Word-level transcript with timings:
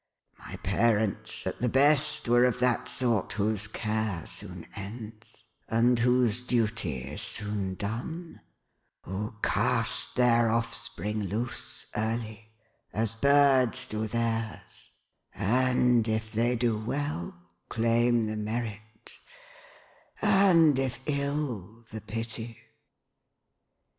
My 0.39 0.55
parents, 0.63 1.45
at 1.45 1.61
the 1.61 1.69
best, 1.69 2.27
were 2.27 2.43
of 2.45 2.57
that 2.59 2.89
sort 2.89 3.33
whose 3.33 3.67
care 3.67 4.25
soon 4.25 4.65
ends, 4.75 5.43
and 5.69 5.99
whose 5.99 6.41
duty 6.41 7.03
is 7.03 7.21
soon 7.21 7.75
done; 7.75 8.41
who 9.03 9.35
cast 9.43 10.15
their 10.15 10.49
offspring 10.49 11.19
loose, 11.25 11.85
early, 11.95 12.49
as 12.91 13.13
birds 13.13 13.85
do 13.85 14.07
theirs; 14.07 14.89
and, 15.35 16.07
if 16.07 16.31
they 16.31 16.55
do 16.55 16.79
well, 16.79 17.35
claim 17.69 18.25
the 18.25 18.37
merit; 18.37 19.11
and, 20.19 20.79
if 20.79 20.97
ill, 21.05 21.85
the 21.91 22.01
pity." 22.01 22.57